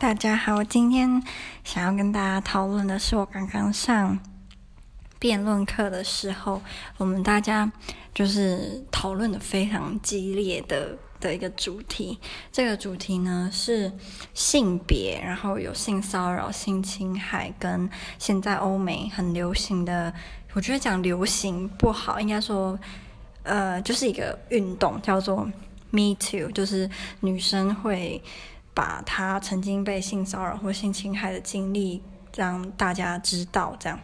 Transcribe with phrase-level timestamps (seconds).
[0.00, 1.22] 大家好，今天
[1.62, 4.18] 想要跟大家讨论的是我刚刚上
[5.18, 6.62] 辩论课的时候，
[6.96, 7.70] 我们大家
[8.14, 12.18] 就是讨论的非常激烈的的一个主题。
[12.50, 13.92] 这个主题呢是
[14.32, 17.86] 性别，然后有性骚扰、性侵害，跟
[18.18, 20.10] 现在欧美很流行的，
[20.54, 22.78] 我觉得讲流行不好，应该说
[23.42, 25.44] 呃就是一个运动叫做
[25.90, 26.88] Me Too，就是
[27.20, 28.22] 女生会。
[28.80, 32.02] 把他曾经被性骚扰或性侵害的经历
[32.34, 34.00] 让大家知道，这样。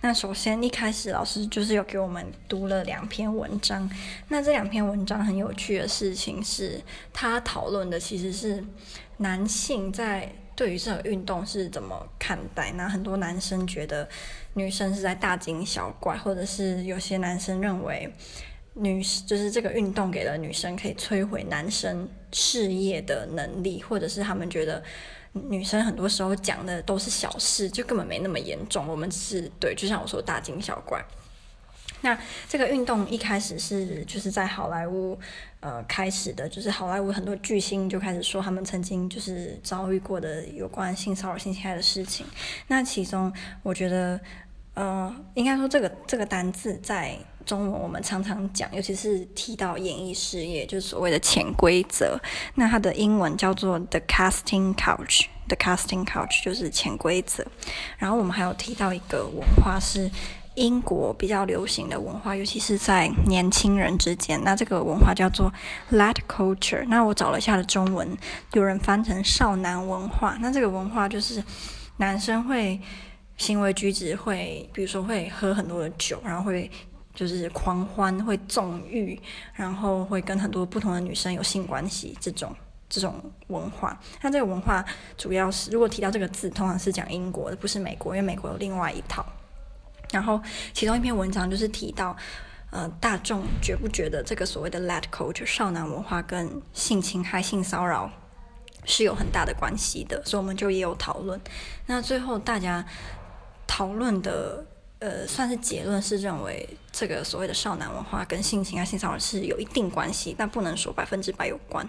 [0.00, 3.88] 那首先一开始老师就是有给我们读了两篇文章。
[4.26, 6.82] 那这两篇文章很有趣的事情是，
[7.12, 8.64] 他讨论的其实是
[9.18, 12.72] 男性在对于这个运动是怎么看待。
[12.72, 14.08] 那很多男生觉得
[14.54, 18.12] 女生是在大惊小怪，或者是有些男生认为。
[18.76, 24.82] 女就是这个运动给了女生可以摧毁男生事业的能力，或者是他们觉得
[25.32, 28.88] 女生很多时候讲的都是小事，就根本没那么严重。
[28.88, 31.00] 我们是对，就像我说大惊小怪。
[32.00, 32.18] 那
[32.48, 35.16] 这个运动一开始是就是在好莱坞
[35.60, 42.26] 呃开始的，就是好莱坞很多巨星就开始说他们曾经就是遭遇过的有关性骚扰、性侵害的事情。
[42.66, 44.20] 那其中我觉得
[44.74, 47.16] 呃应该说这个这个单字在。
[47.44, 52.18] 中文我们常常讲，尤其是提到演艺事业，就是所谓的潜规则。
[52.54, 57.44] 那它的英文叫做 the casting couch，the casting couch 就是潜规则。
[57.98, 60.10] 然后我们还有提到一个文化是
[60.54, 64.40] 英国比较流行的文化，尤其是在年轻人之间。
[64.42, 65.52] 那这个文化叫做
[65.92, 66.84] lad culture。
[66.88, 68.16] 那我找了一下的中文，
[68.52, 70.36] 有人翻成少男文化。
[70.40, 71.44] 那这个文化就是
[71.98, 72.80] 男生会
[73.36, 76.70] 行为举止会，比如说会喝很多的酒，然后会。
[77.14, 79.16] 就是狂欢，会纵欲，
[79.54, 82.52] 然后会跟很多不同的女生有性关系，这种
[82.88, 83.14] 这种
[83.46, 83.96] 文化。
[84.20, 84.84] 那这个文化
[85.16, 89.24] 主要是，如果提到这个字，通常是讲英国的，不是美国，因为美国有另外一套。
[90.10, 92.16] 然后其中一篇文章就是提到，
[92.70, 98.10] 呃，大众觉不觉得这个所谓的 lad culture 少男文化跟性侵害、性骚扰
[98.84, 100.20] 是有很大的关系的？
[100.24, 101.40] 所以我们就也有讨论。
[101.86, 102.84] 那最后大家
[103.68, 104.66] 讨论的。
[105.04, 111.86] 呃，算是结论是认为这个所谓的少男文化跟性侵啊、性骚扰是有一定关系，但不能说百分之百有关。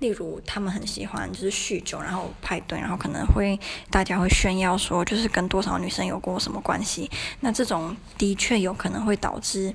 [0.00, 3.56] 例如，他们很喜欢就是酗酒，然后派对，然后可能会
[3.88, 7.08] 大家会炫耀说，就是跟多少女生有过什么关系。
[7.38, 9.72] 那这种的确有可能会导致，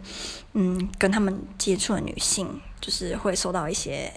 [0.51, 4.11] 嗯，跟他们接触的女性就是会受到一些。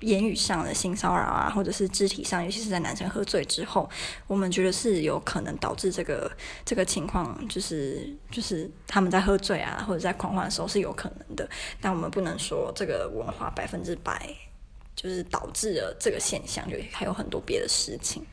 [0.00, 3.88] 言语上的性骚扰啊，或者是肢体上，尤其是在男生喝醉之后，
[4.26, 6.30] 我们觉得是有可能导致这个
[6.64, 11.48] 这个情况，就是就是他们在喝醉啊，或者在狂欢的时候是有可能的。
[11.80, 14.28] 但我们不能说这个文化百分之百
[14.94, 18.24] 就是导致了这个现象，就还有很多别的事情。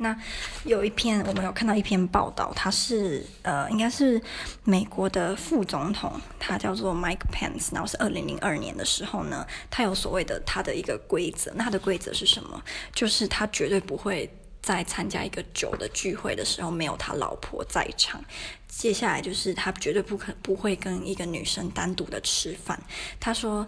[0.00, 0.16] 那
[0.64, 4.20] 有一篇，我们有看到一篇报道，他是呃，应该是
[4.62, 12.62] 美国的副总统，他叫做 Mike Pence，然后是二零零二年的时候呢，他有所谓的他的一个规则，那他的规则是什么？
[12.94, 14.32] 就是他绝对不会
[14.62, 18.24] 在参加一个酒的聚会的时候没有他老婆在场。
[18.68, 22.80] 接下来就是他绝对不可不会跟一个女生单独的吃饭。
[23.18, 23.66] 他说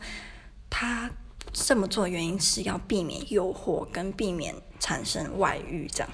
[0.71, 1.11] 他。
[1.53, 6.11] 这么做原因是要避免诱惑跟避免产生外遇，这样，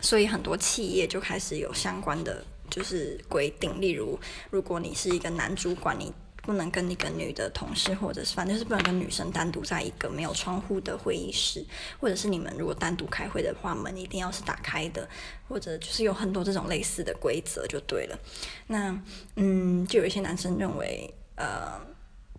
[0.00, 4.18] 所以很多企业就开始有相关的就是规定，例如，
[4.50, 11.64] 如果你是一个男主管，你不能跟一个女的同事，或者是反正是不能跟女生单独在一个没有窗户的会议室，
[11.98, 15.08] 或者是你们如果单独开会的话，门一定要是打开的，
[15.48, 18.18] 或者就是有很多这种类似的规则就对了。
[18.66, 19.02] 那
[19.36, 21.80] 嗯，就有一些男生认为，呃。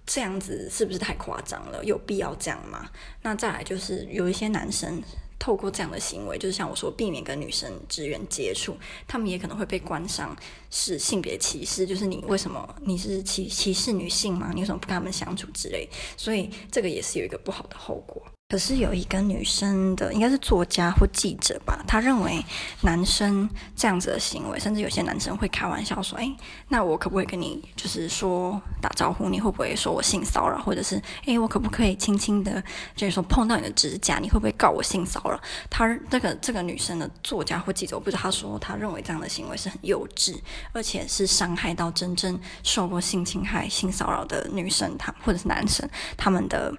[0.05, 1.83] 这样子是不是太夸张了？
[1.83, 2.89] 有必要这样吗？
[3.21, 5.01] 那再来就是有一些男生
[5.39, 8.77] 透过这样的行为，就是像我说，避免跟女生职员接触，
[9.07, 10.35] 他们也可能会被冠上
[10.69, 14.51] 是性别歧视，就是你为什么你是歧歧视女性吗？
[14.53, 15.87] 你为什么不跟他们相处之类？
[16.17, 18.21] 所以这个也是有一个不好的后果。
[18.53, 22.45] 可是有一个女生的，应该是作家或记者吧，她认为
[22.81, 26.35] 男生这样子的行为，甚至有些男生会开玩笑说：“诶，
[26.67, 29.27] 那我可不可以跟你就是说打招呼？
[29.27, 30.61] 你会不会说我性骚扰？
[30.61, 32.63] 或者是诶，我可不可以轻轻的，
[32.95, 35.41] 就是说碰到你的指甲，你会不会告我性骚扰？”
[35.71, 40.37] 她这个这个女生的作家或记者，我不知道她说她认为这样的行为是很幼稚，
[40.73, 46.71] 而且是伤害到真正受过性侵害、性骚扰的女生，她或者是男生他们的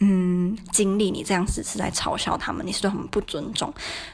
[0.00, 1.10] 嗯经历。
[1.10, 1.21] 你。
[1.22, 3.72] 这样子是在嘲笑他们，你是对他们不尊重，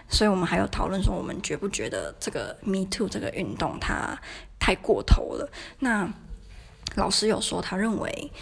[0.08, 4.19] 所以我们还有讨论说，我们觉不觉得这个 Me Too 这个运动它
[4.58, 5.50] 太过头了？
[5.78, 6.08] 那
[6.96, 8.32] 老师有说，他认为，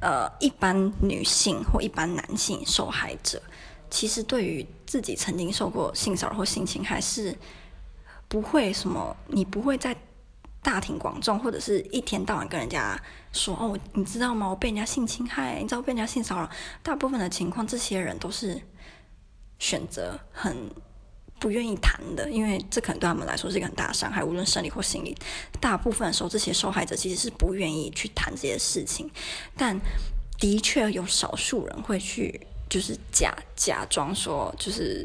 [0.00, 3.42] 呃，一般女性或一般男性受害者，
[3.90, 7.36] 其实对于自己曾经受过性骚扰或性侵害，是
[8.28, 9.94] 不会什么，你不会在
[10.62, 13.00] 大庭广众或者是一天到晚跟人家
[13.32, 14.48] 说哦，你知道吗？
[14.48, 16.48] 我被人家性侵害，你知道被人家性骚扰。
[16.82, 18.60] 大部分的情况，这些人都是
[19.58, 20.70] 选择很
[21.38, 25.16] 不愿意谈的，因为这可能对他们来说是一个很大的伤害，无论生理或心理。
[25.60, 29.10] 大部分的时候，这些受害者其实是不愿意去谈这些事情，
[29.56, 29.80] 但
[30.38, 32.46] 的确有少数人会去。
[32.70, 35.04] 就是假假装说，就是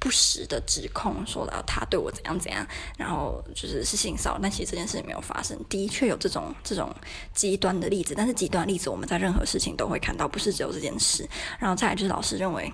[0.00, 2.66] 不实的指控，说到他对我怎样怎样，
[2.98, 5.56] 然后就是是性骚扰，但其实这件事情没有发生。
[5.68, 6.92] 的确有这种这种
[7.32, 11.28] 极端的例子，但是极端例子我们在任何事情都会看到，不是只有这件事。
[11.58, 12.72] 然后再来就是老师认为，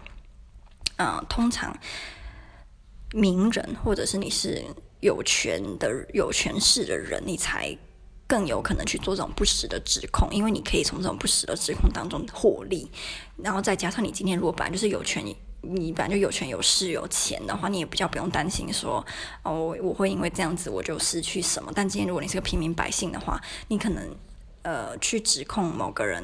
[0.99, 1.77] 嗯、通常
[3.13, 4.65] 名人或者是你是
[5.01, 7.77] 有权的有权势的人，你才。
[8.29, 12.91] 更有可能去做这种不实的指控，因为你可以从这种不实的指控当中获利，
[13.37, 15.25] 然后再加上你今天如果本来就是有权，
[15.69, 19.05] 你本来就有权有势有钱的话，你也比较不用担心说
[19.43, 21.73] 哦，我会因为这样子我就失去什么。
[21.75, 24.03] 但今天如果你是个平民百姓的话，你可能
[24.63, 26.23] 呃去指控某个人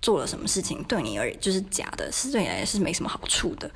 [0.00, 3.70] 做了什么事情，对你而言就是假的，是对你而言是没什么好处的。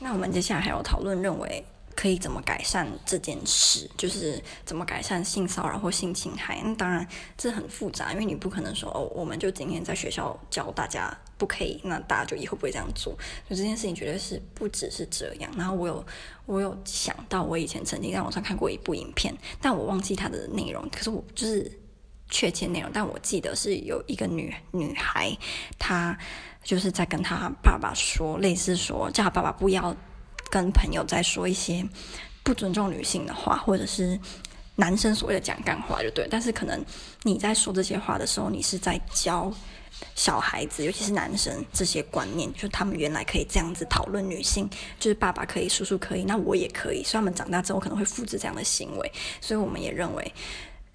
[0.00, 1.64] 那我们接下来还有讨论认为。
[1.98, 3.90] 可以怎么改善这件事？
[3.96, 6.62] 就是怎么改善性骚扰或性侵害？
[6.64, 7.04] 那当然
[7.36, 13.12] 这很复杂，因为你不可能说哦，我们就今天在学校教大家不可以，那大家就以后不会这样做。
[13.50, 15.50] 就这件事情绝对是不只是这样。
[15.56, 16.06] 然后我有
[16.46, 20.88] 我有想到，我以前曾经在网上看过一部影片，但我忘记它的内容。
[20.90, 21.68] 可是我就是
[22.30, 25.36] 确切内容，但我记得是有一个女女孩，
[25.80, 26.16] 她
[26.62, 29.96] 就是在跟她爸爸说，类似说叫她爸爸不要。
[30.50, 31.86] 跟朋友在说一些
[32.42, 34.18] 不尊重女性的话，或者是
[34.76, 36.26] 男生所谓的讲干话，就对。
[36.30, 36.84] 但是可能
[37.22, 39.52] 你在说这些话的时候，你是在教
[40.14, 44.68] 小孩子，尤其是男生这些观念，就他们原来可以这样子讨论女性，
[44.98, 47.02] 就是爸爸可以，叔叔可以，那我也可以。
[47.02, 50.32] 所以他们长大之后可能会复制这样的行为，所以我们也认为。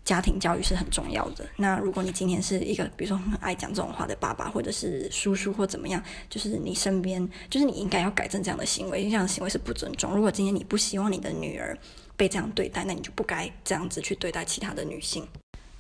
[0.05, 1.45] 家庭教育是很重要的。
[1.55, 10.13] 那如果你今天是一个，比如说很爱讲这种话的爸爸，或者是叔叔或怎么样，就是你身边，就是你应该要改正这样的行为，因为这样的行为是不尊重。
[10.13, 11.77] 如果今天你不希望你的女儿
[12.17, 15.25] 被这样对待，那你就不该这样子去对待其他的女性。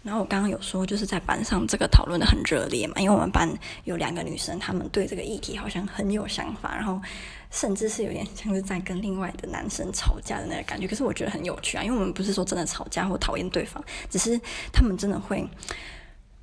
[0.01, 3.49] 然后我刚刚有说，就是在班上这个讨论的很热烈嘛，因为我们班
[3.85, 7.01] 有两个女生，她们对这个议题好像很有想法，然后
[7.53, 10.85] 甚至是有点像是在跟另外的男生吵架的那个感觉。
[10.85, 14.37] 可是我觉得很有趣啊，因为我们不是说真的吵架或讨厌对方，只是
[14.73, 15.47] 他们真的会。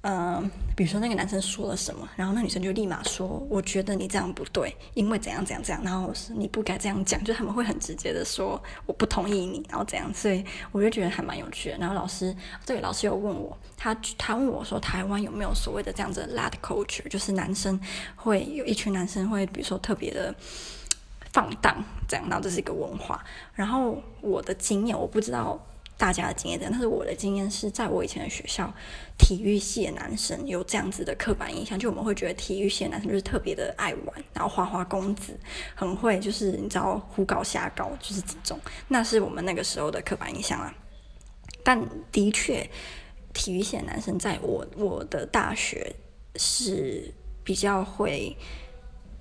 [0.03, 10.43] 嗯、比如说那个男生说了什么，然后那女生就立马说：“我觉得你这样不对，因为怎样怎样怎样，然后是你不该这样讲。”就他们会很直接的说：“我不同意你，然后怎样。”所以
[10.73, 11.77] 我就觉得还蛮有趣的。
[11.77, 12.35] 然后老师，
[12.65, 17.79] 这个老师有问我，他他问我说：“台湾有没有所谓的这样子的 lad culture，就是男生
[18.17, 20.35] 会有一群男生会，比如说特别的
[21.33, 23.25] 放荡这样，然后这是一个文化。”
[23.55, 25.59] 然后我的经验，我不知道。
[26.01, 28.73] 大家的经验怎样，但是我的经验是在我以前的学校，
[29.19, 35.39] 体育系的男生有这样子的刻板印象，就我们会觉得体育系男生就是特别的爱玩，然后花花公子，
[35.75, 40.75] 很会就是你知道胡搞瞎搞，就是这种，那是我们那个时候的刻板印象啊。
[41.63, 41.79] 但
[42.11, 42.67] 的确，
[43.35, 45.95] 体育系的男生在我我的大学
[46.37, 47.13] 是
[47.45, 48.35] 比较会，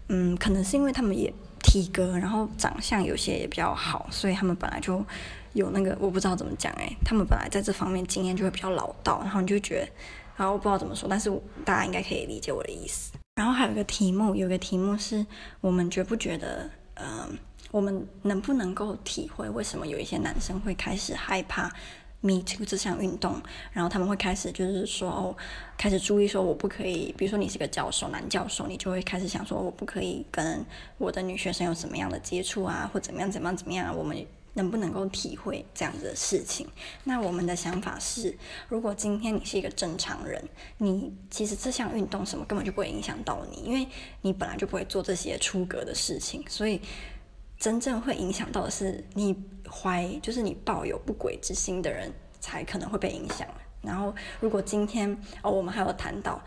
[0.07, 5.03] 嗯，可能是因为他们也体格，然后长相有些也比较好，所以他们本来就。
[5.53, 9.91] 有那个我不知道怎么讲哎，他们本来在这方面经验就会比较老道，然后你就觉得，
[10.37, 11.27] 然后我不知道怎么说，但是
[11.65, 13.13] 大家应该可以理解我的意思。
[13.33, 15.25] 然后还有一个题目，有个题目是
[15.59, 17.35] 我们觉不觉得，嗯、
[17.71, 21.67] 我们能不能够体会为什么有一些男生会开始害怕
[22.21, 25.35] Me To 这项运动，然后他们会开始就是说，哦，
[25.77, 30.65] 开始注意说我不可以，比如说你是个教授，男教授，你就会开始想说我不可以跟
[30.97, 34.25] 我的女学生有什么样的接触啊，或怎么样怎么样怎么样，我们。
[34.55, 36.67] 能不能够体会这样子的事情？
[37.03, 38.35] 那我们的想法是，
[38.67, 40.43] 如果今天你是一个正常人，
[40.79, 43.87] 你其实这项运动什么根本就不会影响到你，因为
[44.21, 46.81] 你本来就不会做这些出格的事情，所以
[47.59, 49.35] 真正会影响到的是你
[49.69, 53.45] 怀，就是你抱有不轨之心的人才可能会被影响。
[53.81, 56.41] 然后，如果今天哦，我们还有谈到。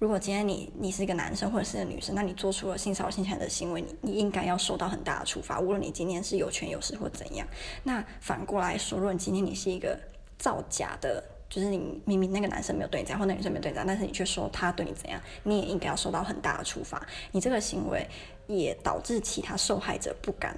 [0.00, 7.46] 如果今天你你是一个男生或者是个女生，那你做出了性骚扰、性侵的行为，你你应该要受到很大的处罚，无论你今天是有权有势或怎样。
[7.84, 9.98] 那反过来说，如果今天你是一个
[10.36, 17.06] 造假的，就是你明明那个男生没有对你这样，或那女生没有对你这样，但是你却说他对你怎样，你也应该要受到很大的处罚。
[17.32, 18.06] 你这个行为
[18.46, 20.56] 也导致其他受害者不敢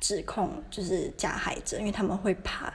[0.00, 2.72] 指控，就是加害者，因为他们会怕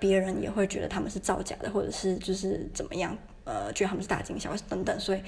[0.00, 3.16] 别人也会觉得他们是造假的，或者是就是怎么样。
[3.44, 5.22] 呃，觉得他们是大惊小怪等等，所以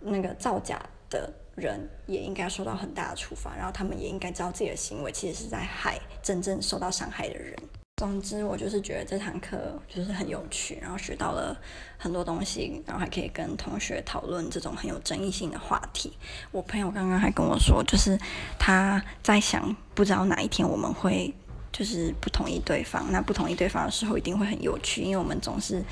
[0.00, 0.76] 那个造假
[1.08, 7.56] 的人也应该受到很大的处罚，然后他们也应该知道自己的行为其实是在害真正受到伤害的人。
[8.04, 11.56] 总之，我就是觉得这堂课就是很有趣，然后学到了
[11.96, 16.12] 很多东西，然后还可以跟同学讨论这种很有争议性的话题。
[16.52, 18.18] 我朋友刚刚还跟我说，就是
[18.58, 21.32] 他在想，不知道哪一天我们会
[21.72, 25.82] 就是不同意对方，那不同意对方的时候一定会很有趣，因为我们总是。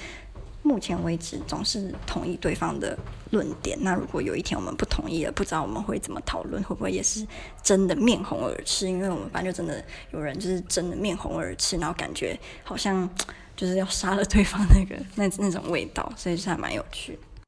[0.63, 2.97] 目前为止总是同意对方的
[3.31, 3.77] 论点。
[3.81, 7.27] 那如果有一天我们不同意了，不知道我们会怎么讨论，会不会也是
[7.63, 8.89] 真的面红耳赤？
[8.89, 13.09] 因为我们班就真的有人就是真的面红耳赤，然后感觉好像
[13.57, 17.19] 就是要杀了对方那个那那种味道，所以是还蛮有趣。